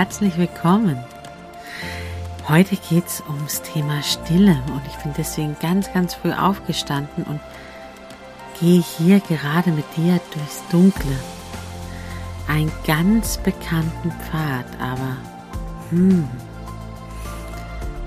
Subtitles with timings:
[0.00, 0.96] Herzlich willkommen.
[2.48, 7.38] Heute geht es ums Thema Stille und ich bin deswegen ganz, ganz früh aufgestanden und
[8.58, 11.18] gehe hier gerade mit dir durchs Dunkle.
[12.48, 15.18] Einen ganz bekannten Pfad, aber
[15.90, 16.26] hm,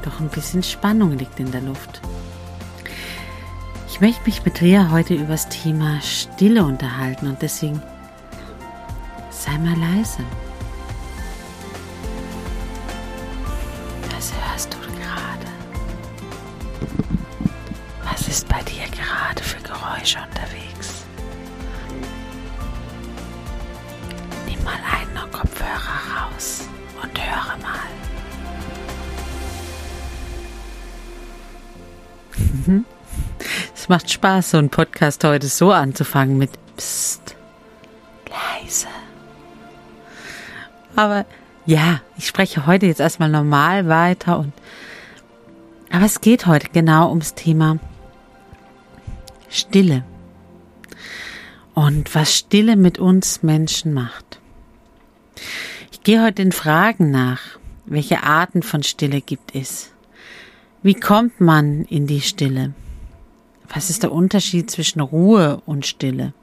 [0.02, 2.02] doch ein bisschen Spannung liegt in der Luft.
[3.88, 7.84] Ich möchte mich mit dir heute über das Thema Stille unterhalten und deswegen
[9.30, 10.24] sei mal leise.
[20.04, 21.06] Geräusche unterwegs.
[24.46, 26.68] Nimm mal einen Kopfhörer raus
[27.02, 27.90] und höre mal.
[33.76, 37.36] Es macht Spaß, so einen Podcast heute so anzufangen mit Psst,
[38.30, 38.88] leise.
[40.96, 41.26] Aber
[41.66, 44.54] ja, ich spreche heute jetzt erstmal normal weiter und
[45.94, 47.78] aber es geht heute genau ums Thema
[49.48, 50.04] Stille.
[51.76, 54.42] Und was Stille mit uns Menschen macht.
[55.92, 57.42] Ich gehe heute den Fragen nach,
[57.86, 59.92] welche Arten von Stille gibt es?
[60.82, 62.74] Wie kommt man in die Stille?
[63.70, 66.34] Was ist der Unterschied zwischen Ruhe und Stille?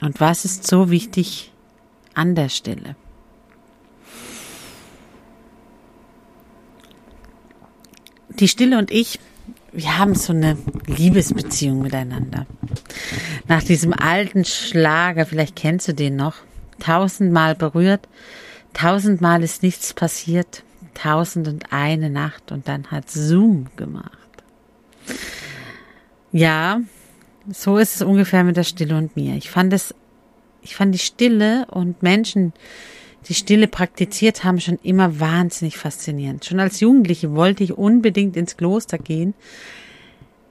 [0.00, 1.52] Und was ist so wichtig
[2.14, 2.96] an der Stille?
[8.38, 9.18] Die Stille und ich
[9.72, 12.46] wir haben so eine Liebesbeziehung miteinander.
[13.48, 16.36] Nach diesem alten Schlager, vielleicht kennst du den noch,
[16.78, 18.08] tausendmal berührt,
[18.74, 20.62] tausendmal ist nichts passiert,
[20.94, 24.10] tausend und eine Nacht und dann hat Zoom gemacht.
[26.32, 26.80] Ja,
[27.50, 29.36] so ist es ungefähr mit der Stille und mir.
[29.36, 29.94] Ich fand es,
[30.60, 32.52] ich fand die Stille und Menschen,
[33.28, 36.44] die Stille praktiziert haben, schon immer wahnsinnig faszinierend.
[36.44, 39.34] Schon als Jugendliche wollte ich unbedingt ins Kloster gehen,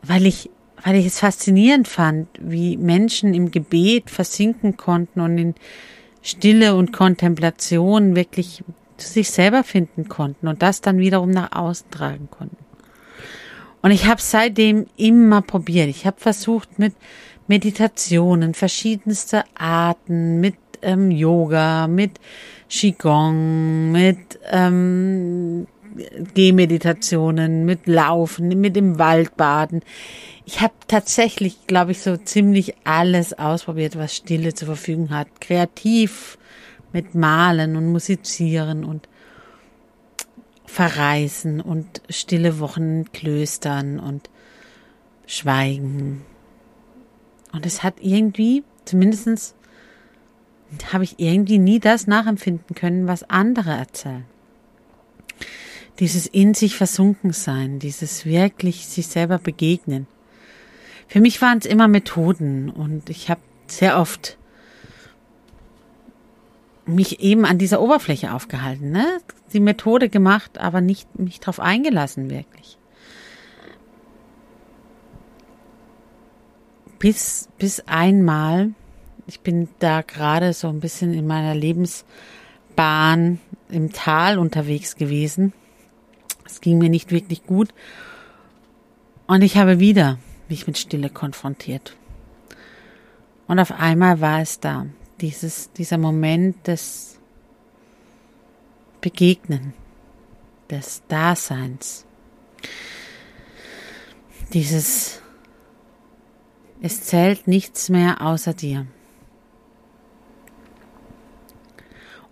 [0.03, 0.49] weil ich,
[0.83, 5.55] weil ich es faszinierend fand, wie Menschen im Gebet versinken konnten und in
[6.21, 8.63] Stille und Kontemplation wirklich
[8.97, 12.57] zu sich selber finden konnten und das dann wiederum nach außen tragen konnten.
[13.81, 15.89] Und ich habe seitdem immer probiert.
[15.89, 16.93] Ich habe versucht mit
[17.47, 22.19] Meditationen verschiedenster Arten, mit ähm, Yoga, mit
[22.71, 25.67] Qigong, mit ähm,
[26.33, 29.81] Gehmeditationen, mit Laufen, mit im Wald baden.
[30.45, 35.27] Ich habe tatsächlich, glaube ich, so ziemlich alles ausprobiert, was Stille zur Verfügung hat.
[35.41, 36.37] Kreativ
[36.93, 39.09] mit Malen und Musizieren und
[40.65, 44.29] Verreisen und stille Wochen Klöstern und
[45.27, 46.21] Schweigen.
[47.51, 49.55] Und es hat irgendwie, zumindestens
[50.91, 54.25] habe ich irgendwie nie das nachempfinden können, was andere erzählen.
[55.99, 60.07] Dieses in sich versunken sein, dieses wirklich sich selber begegnen.
[61.07, 64.37] Für mich waren es immer Methoden und ich habe sehr oft
[66.85, 69.19] mich eben an dieser Oberfläche aufgehalten, ne?
[69.53, 72.77] Die Methode gemacht, aber nicht mich darauf eingelassen wirklich.
[76.97, 78.73] Bis bis einmal
[79.31, 83.39] ich bin da gerade so ein bisschen in meiner Lebensbahn
[83.69, 85.53] im Tal unterwegs gewesen.
[86.45, 87.73] Es ging mir nicht wirklich gut.
[89.27, 90.19] Und ich habe wieder
[90.49, 91.95] mich mit Stille konfrontiert.
[93.47, 94.87] Und auf einmal war es da,
[95.21, 97.17] dieses, dieser Moment des
[98.99, 99.73] Begegnen,
[100.69, 102.05] des Daseins
[104.51, 105.21] Dieses,
[106.81, 108.87] es zählt nichts mehr außer dir.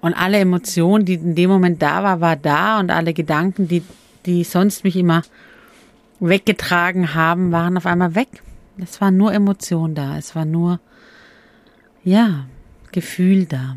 [0.01, 3.83] Und alle Emotionen, die in dem Moment da war, war da und alle Gedanken, die,
[4.25, 5.23] die sonst mich immer
[6.19, 8.41] weggetragen haben, waren auf einmal weg.
[8.77, 10.17] Es war nur Emotion da.
[10.17, 10.79] Es war nur,
[12.03, 12.45] ja,
[12.91, 13.75] Gefühl da.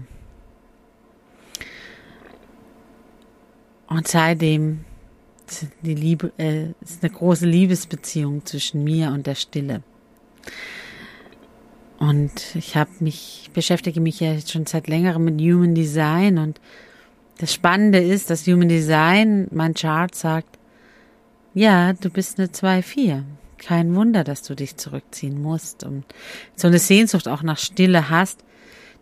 [3.89, 4.85] Und seitdem
[5.47, 9.83] ist die Liebe, äh, ist eine große Liebesbeziehung zwischen mir und der Stille.
[12.03, 16.61] Und ich habe mich, beschäftige mich ja jetzt schon seit längerem mit Human Design und
[17.39, 20.59] das Spannende ist, dass Human Design, mein Chart sagt,
[21.55, 23.23] ja, du bist eine 2-4.
[23.57, 26.05] Kein Wunder, dass du dich zurückziehen musst und
[26.57, 28.43] so eine Sehnsucht auch nach Stille hast,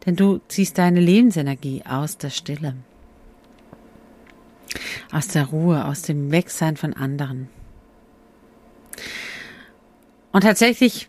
[0.05, 2.75] denn du ziehst deine Lebensenergie aus der Stille.
[5.11, 7.49] Aus der Ruhe, aus dem Wegsein von anderen.
[10.33, 11.09] Und tatsächlich,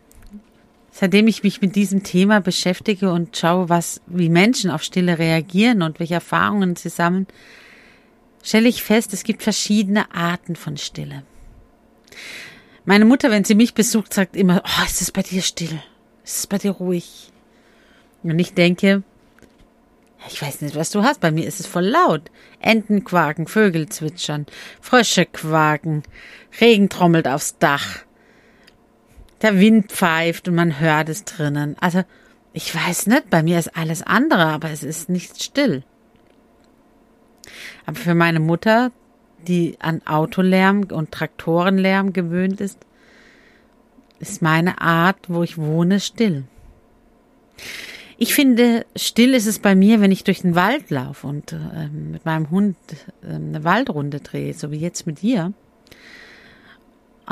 [0.92, 5.82] seitdem ich mich mit diesem Thema beschäftige und schaue, was, wie Menschen auf Stille reagieren
[5.82, 7.28] und welche Erfahrungen sie sammeln,
[8.44, 11.24] stelle ich fest, es gibt verschiedene Arten von Stille.
[12.86, 15.82] Meine Mutter, wenn sie mich besucht, sagt immer, oh, ist es bei dir still?
[16.24, 17.32] Ist es bei dir ruhig?
[18.24, 19.04] Und ich denke,
[20.28, 21.20] ich weiß nicht, was du hast.
[21.20, 22.30] Bei mir ist es voll laut.
[22.60, 24.46] Enten quaken, Vögel zwitschern,
[24.80, 26.04] Frösche quaken,
[26.60, 28.00] Regen trommelt aufs Dach.
[29.42, 31.76] Der Wind pfeift und man hört es drinnen.
[31.80, 32.04] Also,
[32.54, 35.84] ich weiß nicht, bei mir ist alles andere, aber es ist nicht still.
[37.86, 38.92] Aber für meine Mutter
[39.48, 42.78] die an Autolärm und Traktorenlärm gewöhnt ist,
[44.20, 46.44] ist meine Art, wo ich wohne, still.
[48.18, 51.88] Ich finde, still ist es bei mir, wenn ich durch den Wald laufe und äh,
[51.88, 52.78] mit meinem Hund
[53.24, 55.54] äh, eine Waldrunde drehe, so wie jetzt mit dir.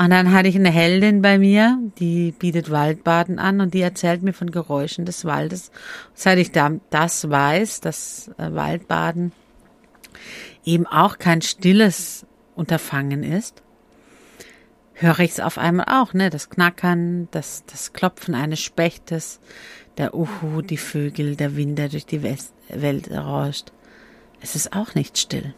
[0.00, 4.22] Und dann hatte ich eine Heldin bei mir, die bietet Waldbaden an und die erzählt
[4.22, 5.70] mir von Geräuschen des Waldes.
[6.14, 9.32] Seit ich da, das weiß, dass äh, Waldbaden
[10.64, 12.24] eben auch kein stilles
[12.54, 13.62] Unterfangen ist,
[14.94, 16.30] höre ich es auf einmal auch, ne?
[16.30, 19.38] Das Knackern, das, das Klopfen eines Spechtes,
[19.98, 23.70] der Uhu, die Vögel, der Wind, der durch die Welt rauscht.
[24.40, 25.52] Es ist auch nicht still.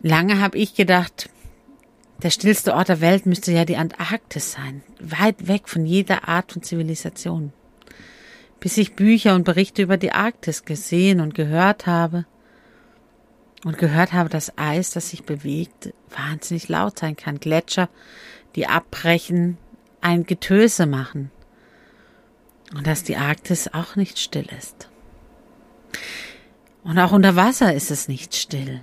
[0.00, 1.28] Lange habe ich gedacht,
[2.22, 6.52] der stillste Ort der Welt müsste ja die Antarktis sein, weit weg von jeder Art
[6.52, 7.52] von Zivilisation.
[8.58, 12.26] Bis ich Bücher und Berichte über die Arktis gesehen und gehört habe,
[13.64, 17.40] und gehört habe, dass Eis, das sich bewegt, wahnsinnig laut sein kann.
[17.40, 17.88] Gletscher,
[18.56, 19.58] die abbrechen,
[20.00, 21.30] ein Getöse machen.
[22.74, 24.88] Und dass die Arktis auch nicht still ist.
[26.84, 28.80] Und auch unter Wasser ist es nicht still.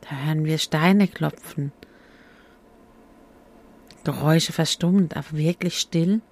[0.00, 1.72] Da hören wir Steine klopfen.
[4.08, 6.22] Geräusche verstummt, aber wirklich still.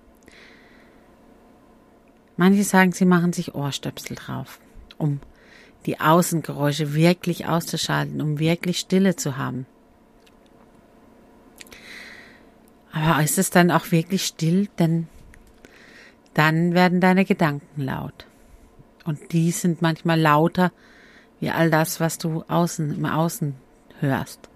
[2.39, 4.61] Manche sagen, sie machen sich Ohrstöpsel drauf,
[4.97, 5.21] um
[5.85, 9.67] die Außengeräusche wirklich auszuschalten, um wirklich Stille zu haben.
[12.93, 14.69] Aber ist es dann auch wirklich still?
[14.79, 15.07] Denn
[16.33, 18.27] dann werden deine Gedanken laut.
[19.05, 20.73] Und die sind manchmal lauter
[21.41, 23.55] wie all das, was du außen, im Außen
[24.01, 24.49] hörst.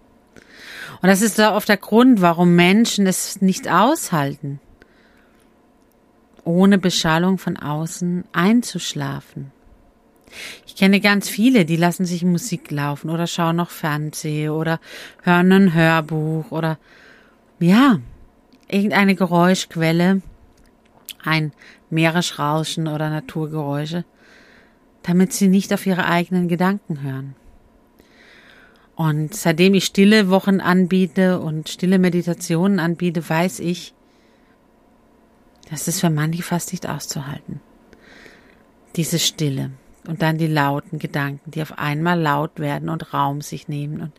[1.03, 4.61] Und das ist da oft der Grund, warum Menschen es nicht aushalten,
[6.45, 9.53] ohne Beschallung von außen einzuschlafen.
[10.67, 14.79] Ich kenne ganz viele, die lassen sich Musik laufen oder schauen noch Fernsehen oder
[15.23, 16.79] hören ein Hörbuch oder
[17.59, 17.99] ja,
[18.69, 20.23] irgendeine Geräuschquelle,
[21.23, 21.53] ein
[21.91, 24.05] Meeresrauschen oder Naturgeräusche,
[25.03, 27.35] damit sie nicht auf ihre eigenen Gedanken hören.
[29.01, 33.95] Und seitdem ich stille Wochen anbiete und stille Meditationen anbiete, weiß ich,
[35.71, 37.63] das ist für manche fast nicht auszuhalten.
[38.97, 39.71] Diese Stille
[40.07, 44.13] und dann die lauten Gedanken, die auf einmal laut werden und Raum sich nehmen und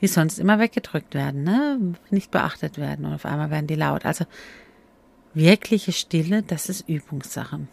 [0.00, 1.96] die sonst immer weggedrückt werden, ne?
[2.10, 4.06] nicht beachtet werden und auf einmal werden die laut.
[4.06, 4.24] Also
[5.34, 7.66] wirkliche Stille, das ist Übungssache.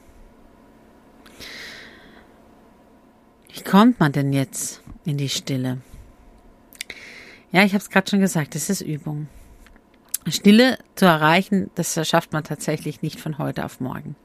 [3.54, 5.84] Wie kommt man denn jetzt in die Stille?
[7.52, 9.28] Ja, ich habe es gerade schon gesagt, das ist Übung.
[10.28, 14.16] Stille zu erreichen, das schafft man tatsächlich nicht von heute auf morgen.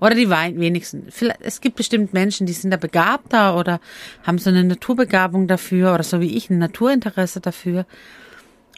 [0.00, 1.08] Oder die wenigsten.
[1.40, 3.80] Es gibt bestimmt Menschen, die sind da begabter oder
[4.24, 7.86] haben so eine Naturbegabung dafür oder so wie ich ein Naturinteresse dafür.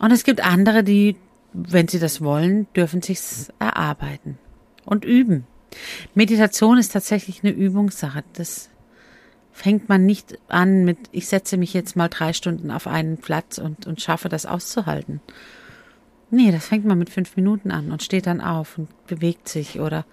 [0.00, 1.16] Und es gibt andere, die,
[1.52, 4.38] wenn sie das wollen, dürfen sich's erarbeiten
[4.84, 5.46] und üben.
[6.14, 8.24] Meditation ist tatsächlich eine Übungssache.
[8.34, 8.68] Das
[9.52, 13.58] fängt man nicht an mit, ich setze mich jetzt mal drei Stunden auf einen Platz
[13.58, 15.20] und, und schaffe das auszuhalten.
[16.30, 19.78] Nee, das fängt man mit fünf Minuten an und steht dann auf und bewegt sich
[19.78, 20.06] oder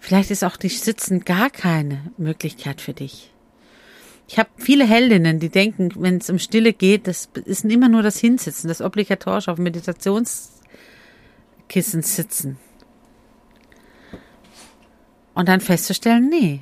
[0.00, 3.32] vielleicht ist auch die Sitzen gar keine Möglichkeit für dich.
[4.26, 8.02] Ich habe viele Heldinnen, die denken, wenn es um Stille geht, das ist immer nur
[8.02, 12.56] das Hinsitzen, das obligatorische auf Meditationskissen sitzen.
[15.34, 16.60] Und dann festzustellen, nee,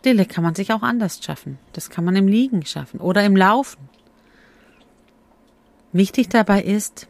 [0.00, 1.58] Stille kann man sich auch anders schaffen.
[1.74, 3.90] Das kann man im Liegen schaffen oder im Laufen.
[5.92, 7.06] Wichtig dabei ist,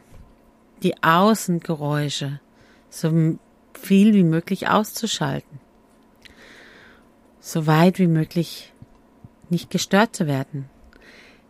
[0.83, 2.41] die Außengeräusche
[2.89, 3.37] so
[3.73, 5.61] viel wie möglich auszuschalten.
[7.39, 8.73] So weit wie möglich
[9.49, 10.69] nicht gestört zu werden.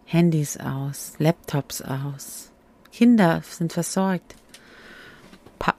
[0.05, 2.51] Handys aus, Laptops aus.
[2.91, 4.35] Kinder sind versorgt.
[5.57, 5.73] Pa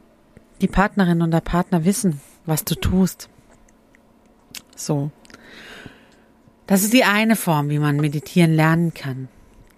[0.61, 3.29] die Partnerin und der Partner wissen, was du tust.
[4.75, 5.13] So.
[6.67, 9.29] Das ist die eine Form, wie man meditieren lernen kann.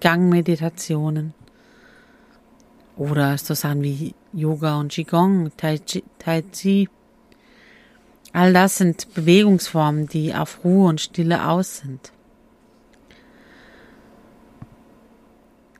[0.00, 1.34] Gangmeditationen.
[2.96, 6.88] Oder so Sachen wie Yoga und Qigong, Tai Chi, Tai Chi.
[8.32, 12.12] All das sind Bewegungsformen, die auf Ruhe und Stille aus sind.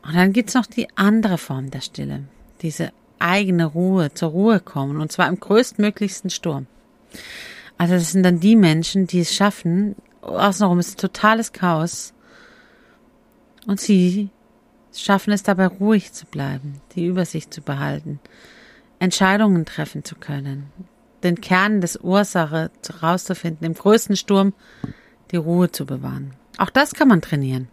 [0.02, 2.24] Und dann gibt's noch die andere Form der Stille.
[2.62, 5.00] Diese eigene Ruhe, zur Ruhe kommen.
[5.00, 6.66] Und zwar im größtmöglichsten Sturm.
[7.78, 12.12] Also das sind dann die Menschen, die es schaffen, außenrum ist totales Chaos.
[13.66, 14.30] Und sie
[14.94, 18.20] schaffen es dabei ruhig zu bleiben, die Übersicht zu behalten,
[18.98, 20.70] Entscheidungen treffen zu können,
[21.22, 24.52] den Kern des Ursache herauszufinden, im größten Sturm
[25.30, 26.34] die Ruhe zu bewahren.
[26.58, 27.68] Auch das kann man trainieren,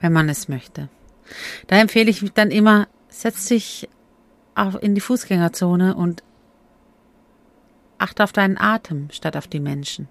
[0.00, 0.88] wenn man es möchte.
[1.68, 3.88] Da empfehle ich dann immer, setz dich
[4.80, 6.22] in die Fußgängerzone und
[7.98, 10.08] Achte auf deinen Atem statt auf die Menschen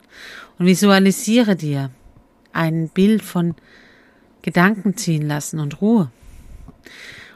[0.58, 1.92] und visualisiere dir
[2.54, 3.56] ein Bild von
[4.42, 6.12] Gedanken ziehen lassen und Ruhe.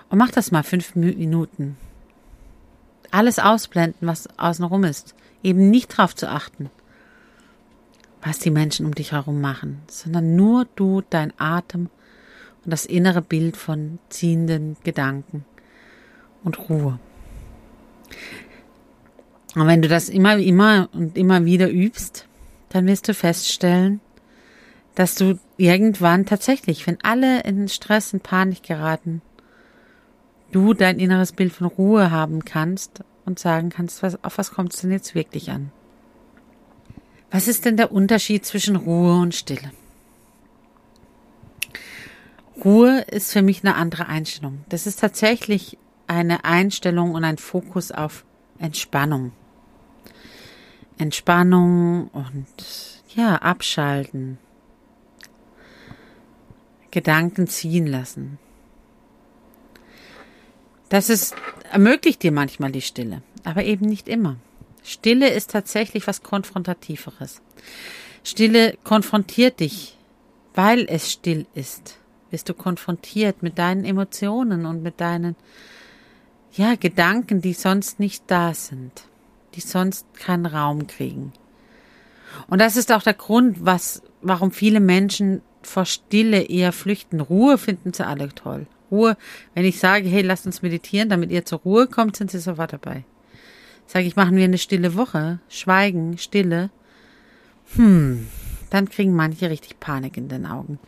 [0.10, 1.77] Und mach das mal fünf Minuten.
[3.12, 5.15] Alles ausblenden, was außenrum ist.
[5.44, 6.70] Eben nicht darauf zu achten,
[8.22, 11.89] was die Menschen um dich herum machen, sondern nur du, dein Atem
[12.63, 15.46] und das innere Bild von ziehenden Gedanken
[16.44, 17.00] und Ruhe.
[19.60, 22.30] Und wenn du das immer, immer und immer wieder übst,
[22.70, 24.00] dann wirst du feststellen,
[24.96, 29.22] dass du irgendwann tatsächlich, wenn alle in Stress und Panik geraten,
[30.54, 34.74] du dein inneres Bild von Ruhe haben kannst und sagen kannst, was, auf was kommt
[34.74, 35.74] es denn jetzt wirklich an?
[37.30, 39.72] Was ist denn der Unterschied zwischen Ruhe und Stille?
[42.63, 44.63] Ruhe ist für mich eine andere Einstellung.
[44.70, 48.24] Das ist tatsächlich eine Einstellung und ein Fokus auf
[48.58, 49.34] Entspannung.
[51.00, 52.46] Entspannung und
[53.15, 54.38] ja, abschalten.
[56.91, 58.38] Gedanken ziehen lassen.
[60.89, 61.36] Das ist,
[61.72, 64.36] ermöglicht dir manchmal die Stille, aber eben nicht immer.
[64.84, 67.41] Stille ist tatsächlich was Konfrontativeres.
[68.24, 69.98] Stille konfrontiert dich,
[70.53, 71.98] weil es still ist.
[72.29, 75.38] Bist du konfrontiert mit deinen Emotionen und mit deinen,
[76.53, 79.09] ja, Gedanken, die sonst nicht da sind
[79.56, 81.34] die sonst keinen Raum kriegen.
[82.48, 87.20] Und das ist auch der Grund, was, warum viele Menschen vor Stille eher flüchten.
[87.20, 88.68] Ruhe finden sie alle toll.
[88.91, 89.18] Ruhe,
[89.53, 92.74] wenn ich sage, hey, lasst uns meditieren, damit ihr zur Ruhe kommt, sind sie sofort
[92.74, 93.03] dabei.
[93.86, 96.70] Sage ich, machen wir eine stille Woche, Schweigen, Stille.
[97.75, 98.27] Hm,
[98.70, 100.79] dann kriegen manche richtig Panik in den Augen.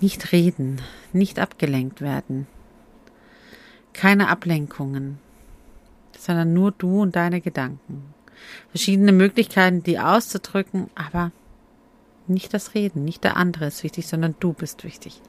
[0.00, 0.80] Nicht reden,
[1.12, 2.46] nicht abgelenkt werden.
[3.92, 5.18] Keine Ablenkungen
[6.20, 8.14] sondern nur du und deine Gedanken.
[8.70, 11.32] Verschiedene Möglichkeiten, die auszudrücken, aber
[12.26, 15.20] nicht das Reden, nicht der andere ist wichtig, sondern du bist wichtig.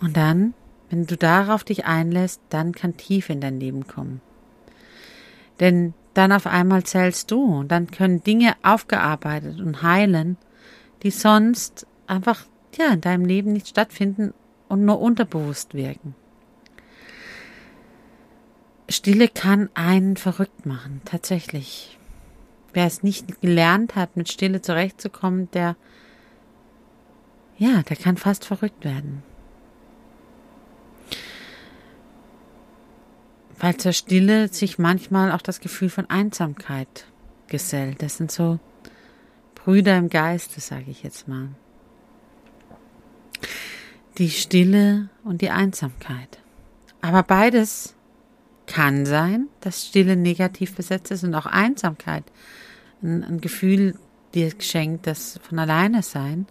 [0.00, 0.54] Und dann,
[0.90, 4.20] wenn du darauf dich einlässt, dann kann Tiefe in dein Leben kommen.
[5.60, 10.36] Denn dann auf einmal zählst du und dann können Dinge aufgearbeitet und heilen,
[11.02, 12.44] die sonst einfach
[12.76, 14.34] ja in deinem Leben nicht stattfinden
[14.68, 16.14] und nur unterbewusst wirken.
[18.92, 21.98] Stille kann einen verrückt machen, tatsächlich.
[22.72, 25.76] Wer es nicht gelernt hat, mit Stille zurechtzukommen, der,
[27.58, 29.22] ja, der kann fast verrückt werden.
[33.58, 37.06] Weil zur Stille sich manchmal auch das Gefühl von Einsamkeit
[37.48, 38.02] gesellt.
[38.02, 38.58] Das sind so
[39.54, 41.48] Brüder im Geiste, sage ich jetzt mal.
[44.18, 46.40] Die Stille und die Einsamkeit.
[47.00, 47.94] Aber beides
[48.72, 52.24] kann sein, dass Stille negativ besetzt ist und auch Einsamkeit
[53.02, 53.98] ein, ein Gefühl
[54.32, 56.46] dir geschenkt, das von alleine sein.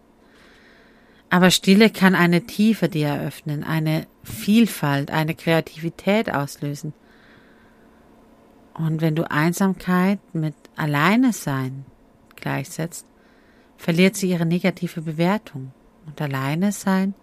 [1.32, 6.94] Aber Stille kann eine Tiefe dir eröffnen, eine Vielfalt, eine Kreativität auslösen.
[8.76, 11.86] Und wenn du Einsamkeit mit Alleine sein
[12.36, 13.08] gleichsetzt,
[13.78, 15.72] verliert sie ihre negative Bewertung.
[16.06, 17.16] Und Alleine sein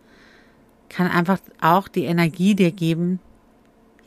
[0.88, 3.21] kann einfach auch die Energie dir geben,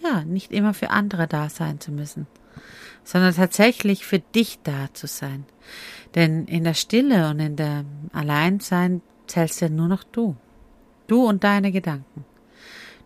[0.03, 2.27] ja, nicht immer für andere da sein zu müssen,
[3.03, 5.46] sondern tatsächlich für dich da zu sein.
[6.15, 10.36] Denn in der Stille und in der Alleinsein zählst ja nur noch du.
[11.08, 12.25] Du und deine Gedanken.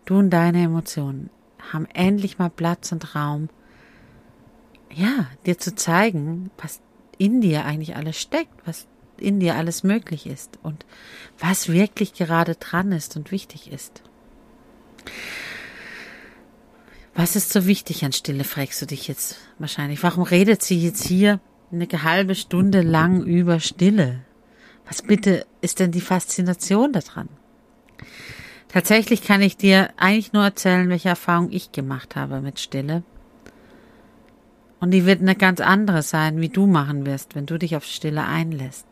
[0.04, 1.30] Du und deine Emotionen
[1.72, 3.48] haben endlich mal Platz und Raum,
[4.94, 6.80] ja, dir zu zeigen, was
[7.18, 8.86] in dir eigentlich alles steckt, was
[9.18, 10.84] in dir alles möglich ist und
[11.38, 14.02] was wirklich gerade dran ist und wichtig ist.
[17.16, 20.02] Was ist so wichtig an Stille, fragst du dich jetzt wahrscheinlich.
[20.02, 21.40] Warum redet sie jetzt hier
[21.72, 24.20] eine halbe Stunde lang über Stille?
[24.86, 27.30] Was bitte ist denn die Faszination daran?
[28.68, 33.02] Tatsächlich kann ich dir eigentlich nur erzählen, welche Erfahrung ich gemacht habe mit Stille.
[34.78, 37.86] Und die wird eine ganz andere sein, wie du machen wirst, wenn du dich auf
[37.86, 38.86] Stille einlässt.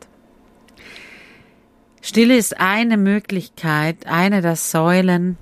[2.01, 5.37] Stille ist eine Möglichkeit, eine der Säulen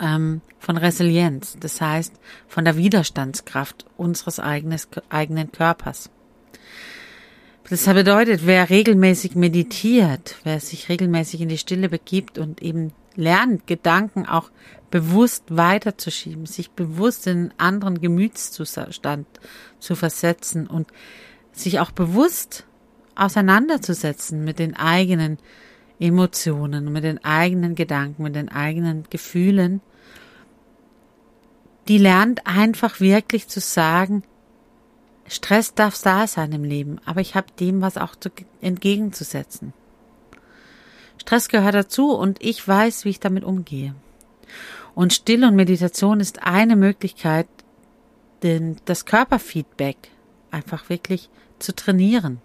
[0.00, 2.14] ähm, von Resilienz, das heißt
[2.48, 6.10] von der Widerstandskraft unseres eigenes, eigenen Körpers.
[7.68, 13.66] Das bedeutet, wer regelmäßig meditiert, wer sich regelmäßig in die Stille begibt und eben lernt,
[13.66, 14.50] Gedanken auch
[14.90, 19.26] bewusst weiterzuschieben, sich bewusst in einen anderen Gemütszustand
[19.78, 20.88] zu versetzen und
[21.52, 22.64] sich auch bewusst
[23.14, 25.38] auseinanderzusetzen mit den eigenen
[26.04, 29.80] Emotionen, mit den eigenen Gedanken, mit den eigenen Gefühlen,
[31.88, 34.22] die lernt einfach wirklich zu sagen,
[35.26, 39.72] Stress darf da sein im Leben, aber ich habe dem was auch zu, entgegenzusetzen.
[41.16, 43.94] Stress gehört dazu und ich weiß, wie ich damit umgehe.
[44.94, 47.48] Und Stille und Meditation ist eine Möglichkeit,
[48.42, 49.96] den, das Körperfeedback
[50.50, 52.42] einfach wirklich zu trainieren.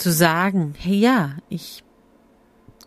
[0.00, 1.84] Zu sagen, hey ja, ich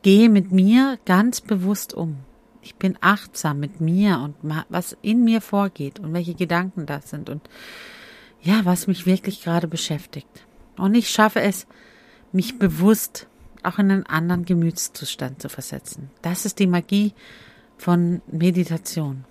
[0.02, 2.18] gehe mit mir ganz bewusst um.
[2.64, 4.36] Ich bin achtsam mit mir und
[4.70, 7.48] was in mir vorgeht und welche Gedanken das sind und
[8.42, 10.48] ja, was mich wirklich gerade beschäftigt.
[10.76, 11.68] Und ich schaffe es,
[12.32, 13.28] mich bewusst
[13.62, 16.10] auch in einen anderen Gemütszustand zu versetzen.
[16.24, 17.14] Das ist die Magie
[17.78, 19.24] von Meditation.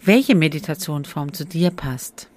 [0.00, 2.29] Welche Meditationsform zu dir passt,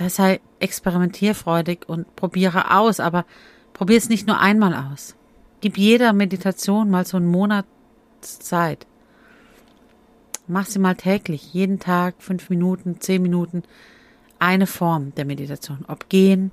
[0.00, 3.26] das sei experimentierfreudig und probiere aus, aber
[3.74, 5.14] probier es nicht nur einmal aus.
[5.60, 7.66] Gib jeder Meditation mal so einen Monat
[8.22, 8.86] Zeit.
[10.46, 13.62] Mach sie mal täglich, jeden Tag, fünf Minuten, zehn Minuten,
[14.38, 15.84] eine Form der Meditation.
[15.86, 16.50] Ob gehen,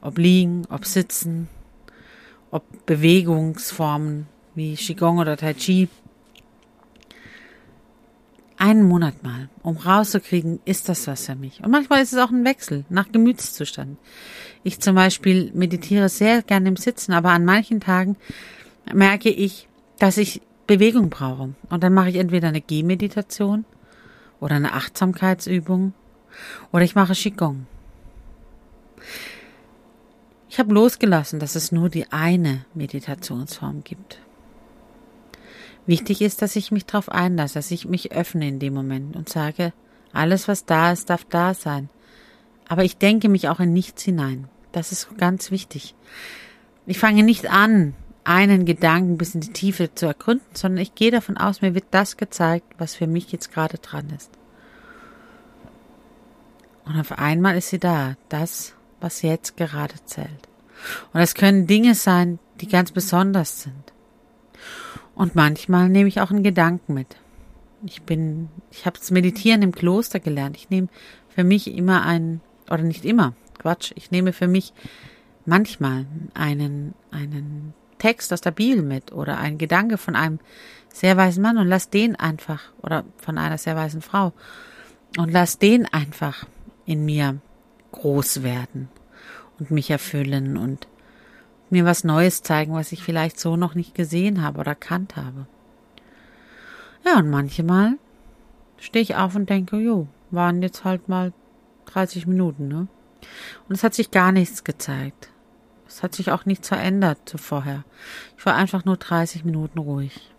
[0.00, 1.48] ob liegen, ob sitzen,
[2.50, 5.88] ob Bewegungsformen wie Qigong oder Tai Chi.
[8.62, 11.64] Einen Monat mal, um rauszukriegen, ist das was für mich.
[11.64, 13.98] Und manchmal ist es auch ein Wechsel nach Gemütszustand.
[14.62, 18.14] Ich zum Beispiel meditiere sehr gerne im Sitzen, aber an manchen Tagen
[18.94, 19.66] merke ich,
[19.98, 21.54] dass ich Bewegung brauche.
[21.70, 23.64] Und dann mache ich entweder eine Gehmeditation
[24.38, 25.92] oder eine Achtsamkeitsübung
[26.70, 27.66] oder ich mache Qigong.
[30.48, 34.20] Ich habe losgelassen, dass es nur die eine Meditationsform gibt.
[35.86, 39.28] Wichtig ist, dass ich mich darauf einlasse, dass ich mich öffne in dem Moment und
[39.28, 39.72] sage,
[40.12, 41.88] alles, was da ist, darf da sein.
[42.68, 44.48] Aber ich denke mich auch in nichts hinein.
[44.70, 45.94] Das ist ganz wichtig.
[46.86, 51.10] Ich fange nicht an, einen Gedanken bis in die Tiefe zu ergründen, sondern ich gehe
[51.10, 54.30] davon aus, mir wird das gezeigt, was für mich jetzt gerade dran ist.
[56.84, 60.48] Und auf einmal ist sie da, das, was jetzt gerade zählt.
[61.12, 63.91] Und es können Dinge sein, die ganz besonders sind.
[65.22, 67.14] Und manchmal nehme ich auch einen Gedanken mit.
[67.86, 70.56] Ich bin, ich habe das Meditieren im Kloster gelernt.
[70.56, 70.88] Ich nehme
[71.28, 74.72] für mich immer einen, oder nicht immer, Quatsch, ich nehme für mich
[75.46, 80.40] manchmal einen, einen Text aus der Bibel mit oder einen Gedanke von einem
[80.88, 84.32] sehr weisen Mann und lass den einfach, oder von einer sehr weisen Frau,
[85.18, 86.46] und lass den einfach
[86.84, 87.38] in mir
[87.92, 88.88] groß werden
[89.60, 90.88] und mich erfüllen und
[91.72, 95.46] mir was Neues zeigen, was ich vielleicht so noch nicht gesehen habe oder erkannt habe.
[97.04, 97.94] Ja, und manchmal
[98.78, 101.32] stehe ich auf und denke, jo, waren jetzt halt mal
[101.86, 102.86] 30 Minuten, ne?
[103.68, 105.30] Und es hat sich gar nichts gezeigt.
[105.86, 107.84] Es hat sich auch nichts verändert zu vorher.
[108.38, 110.32] Ich war einfach nur 30 Minuten ruhig.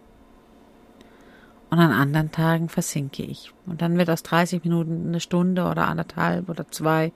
[1.70, 3.52] Und an anderen Tagen versinke ich.
[3.66, 7.12] Und dann wird aus 30 Minuten eine Stunde oder anderthalb oder zwei.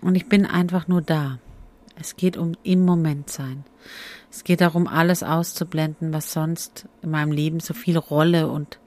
[0.00, 1.38] Und ich bin einfach nur da.
[2.00, 3.64] Es geht um im Moment sein.
[4.30, 8.78] Es geht darum, alles auszublenden, was sonst in meinem Leben so viel Rolle und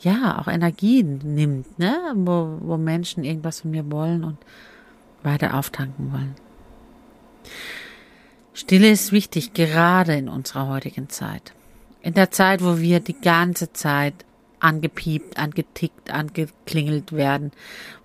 [0.00, 1.96] ja, auch Energie nimmt, ne?
[2.14, 4.36] Wo, wo Menschen irgendwas von mir wollen und
[5.22, 6.34] weiter auftanken wollen.
[8.52, 11.54] Stille ist wichtig, gerade in unserer heutigen Zeit.
[12.02, 14.25] In der Zeit, wo wir die ganze Zeit
[14.60, 17.52] angepiept, angetickt, angeklingelt werden,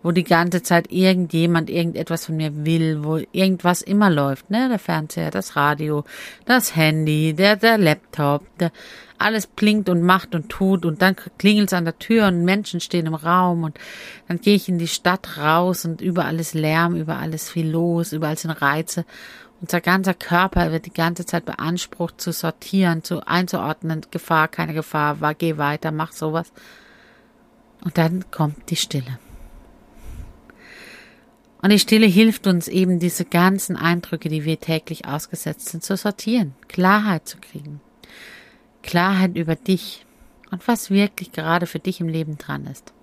[0.03, 4.79] wo die ganze Zeit irgendjemand irgendetwas von mir will, wo irgendwas immer läuft, ne, der
[4.79, 6.03] Fernseher, das Radio,
[6.45, 8.71] das Handy, der, der Laptop, der,
[9.21, 13.05] alles blinkt und macht und tut und dann klingelt's an der Tür und Menschen stehen
[13.05, 13.77] im Raum und
[14.27, 18.13] dann gehe ich in die Stadt raus und überall ist Lärm, überall ist viel los,
[18.13, 19.05] überall sind Reize
[19.61, 25.21] unser ganzer Körper wird die ganze Zeit beansprucht zu sortieren, zu einzuordnen, Gefahr, keine Gefahr,
[25.21, 26.51] war, geh weiter, mach sowas.
[27.83, 29.19] Und dann kommt die Stille.
[31.61, 35.95] Und die Stille hilft uns eben, diese ganzen Eindrücke, die wir täglich ausgesetzt sind, zu
[35.95, 37.81] sortieren, Klarheit zu kriegen.
[38.81, 40.07] Klarheit über dich
[40.49, 42.93] und was wirklich gerade für dich im Leben dran ist.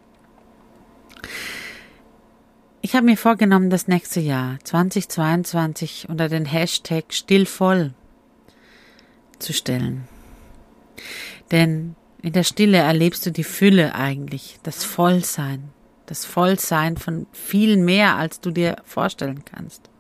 [2.89, 7.93] Ich habe mir vorgenommen, das nächste Jahr 2022 unter den Hashtag stillvoll
[9.39, 10.09] zu stellen.
[11.51, 15.65] Denn in der Stille erlebst du die Fülle eigentlich, das Vollsein,
[16.07, 19.91] das Vollsein von viel mehr, als du dir vorstellen kannst.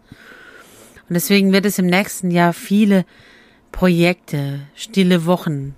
[1.10, 3.04] Und deswegen wird es im nächsten Jahr viele
[3.70, 5.74] Projekte, stille Wochen,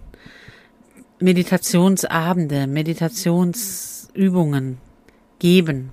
[1.18, 4.78] Meditationsabende, Meditationsübungen
[5.40, 5.90] geben,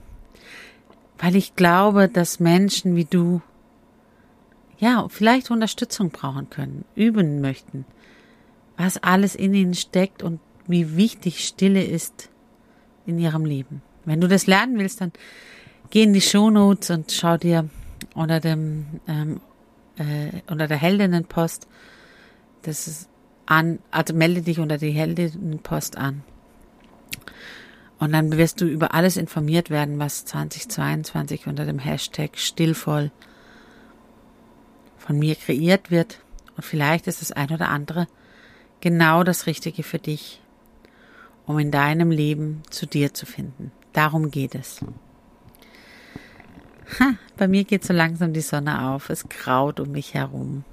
[1.19, 3.41] weil ich glaube, dass Menschen wie du
[4.79, 7.85] ja vielleicht Unterstützung brauchen können, üben möchten,
[8.77, 12.29] was alles in ihnen steckt und wie wichtig Stille ist
[13.05, 13.81] in ihrem Leben.
[14.05, 15.11] Wenn du das lernen willst, dann
[15.89, 17.69] geh in die Shownotes und schau dir
[18.13, 19.39] unter dem ähm,
[19.97, 21.67] äh, unter der Heldinnenpost
[22.67, 23.09] das ist
[23.45, 26.23] an, also melde dich unter die Heldinnenpost an.
[27.99, 33.11] Und dann wirst du über alles informiert werden, was 2022 unter dem Hashtag stillvoll
[34.97, 36.19] von mir kreiert wird.
[36.55, 38.07] Und vielleicht ist das ein oder andere
[38.81, 40.41] genau das Richtige für dich,
[41.45, 43.71] um in deinem Leben zu dir zu finden.
[43.93, 44.81] Darum geht es.
[46.99, 49.09] Ha, bei mir geht so langsam die Sonne auf.
[49.09, 50.63] Es graut um mich herum.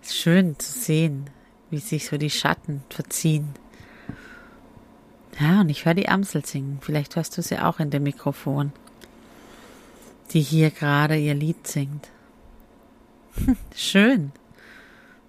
[0.00, 1.30] Es ist schön zu sehen,
[1.70, 3.48] wie sich so die Schatten verziehen.
[5.38, 6.78] Ja, und ich höre die Amsel singen.
[6.80, 8.72] Vielleicht hörst du sie auch in dem Mikrofon,
[10.32, 12.08] die hier gerade ihr Lied singt.
[13.74, 14.32] Schön.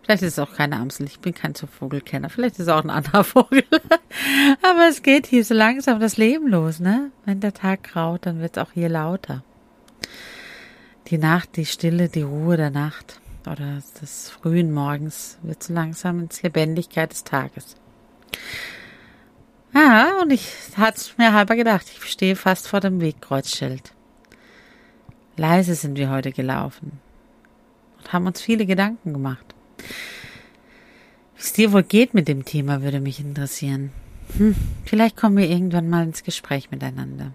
[0.02, 1.06] Vielleicht ist es auch keine Amsel.
[1.08, 2.30] Ich bin kein Vogelkenner.
[2.30, 3.66] Vielleicht ist es auch ein anderer Vogel.
[4.62, 7.12] Aber es geht hier so langsam das Leben los, ne?
[7.26, 9.44] Wenn der Tag graut, dann wird es auch hier lauter.
[11.08, 16.20] Die Nacht, die Stille, die Ruhe der Nacht oder des frühen Morgens wird so langsam
[16.22, 17.76] ins Lebendigkeit des Tages.
[19.78, 23.94] Ja, und ich hatte mir halber gedacht, ich stehe fast vor dem Wegkreuzschild.
[25.36, 26.94] Leise sind wir heute gelaufen
[28.00, 29.54] und haben uns viele Gedanken gemacht.
[31.36, 33.92] Wie es dir wohl geht mit dem Thema, würde mich interessieren.
[34.38, 37.34] Hm, vielleicht kommen wir irgendwann mal ins Gespräch miteinander.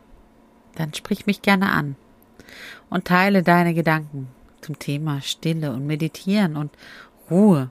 [0.75, 1.95] Dann sprich mich gerne an
[2.91, 4.27] und teile deine Gedanken
[4.63, 6.73] zum Thema Stille und Meditieren und
[7.31, 7.71] Ruhe.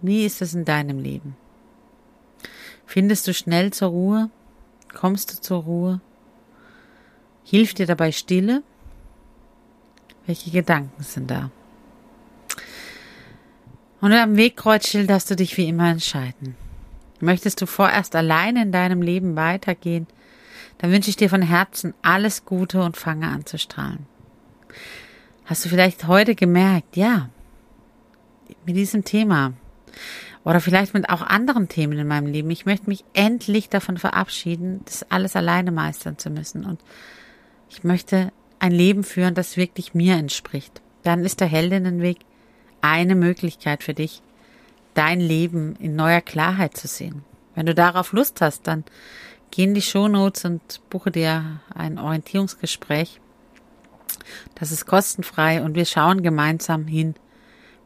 [0.00, 1.36] Wie ist es in deinem Leben?
[2.94, 4.30] Findest du schnell zur Ruhe?
[4.94, 6.00] Kommst du zur Ruhe?
[7.42, 8.62] Hilft dir dabei Stille?
[10.26, 11.50] Welche Gedanken sind da?
[14.00, 16.54] Und am Wegkreuzschild darfst du dich wie immer entscheiden.
[17.18, 20.06] Möchtest du vorerst alleine in deinem Leben weitergehen,
[20.78, 24.06] dann wünsche ich dir von Herzen alles Gute und fange an zu strahlen.
[25.46, 27.28] Hast du vielleicht heute gemerkt, ja,
[28.64, 29.52] mit diesem Thema
[30.44, 32.50] oder vielleicht mit auch anderen Themen in meinem Leben.
[32.50, 36.64] Ich möchte mich endlich davon verabschieden, das alles alleine meistern zu müssen.
[36.64, 36.80] Und
[37.70, 40.82] ich möchte ein Leben führen, das wirklich mir entspricht.
[41.02, 42.18] Dann ist der Heldinnenweg
[42.82, 44.22] eine Möglichkeit für dich,
[44.92, 47.24] dein Leben in neuer Klarheit zu sehen.
[47.54, 48.84] Wenn du darauf Lust hast, dann
[49.50, 53.20] geh in die Shownotes und buche dir ein Orientierungsgespräch.
[54.54, 57.14] Das ist kostenfrei und wir schauen gemeinsam hin,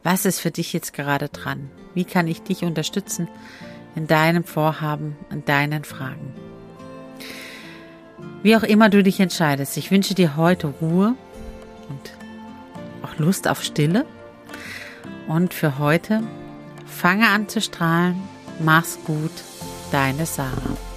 [0.03, 1.69] was ist für dich jetzt gerade dran?
[1.93, 3.27] Wie kann ich dich unterstützen
[3.95, 6.33] in deinem Vorhaben, in deinen Fragen?
[8.41, 11.15] Wie auch immer du dich entscheidest, ich wünsche dir heute Ruhe
[11.89, 12.11] und
[13.03, 14.05] auch Lust auf Stille.
[15.27, 16.23] Und für heute
[16.85, 18.15] fange an zu strahlen.
[18.59, 19.31] Mach's gut,
[19.91, 20.88] deine Sarah.